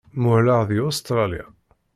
Muhleɣ 0.21 0.61
deg 0.69 0.77
Ustṛalya. 0.89 1.45